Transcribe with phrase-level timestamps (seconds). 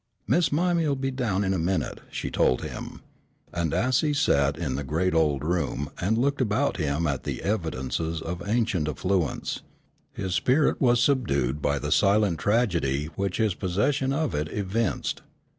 [0.25, 3.01] "Miss Mime'll be down in a minute," she told him,
[3.53, 7.43] and as he sat in the great old room, and looked about him at the
[7.43, 9.61] evidences of ancient affluence,
[10.11, 15.21] his spirit was subdued by the silent tragedy which his possession of it evinced.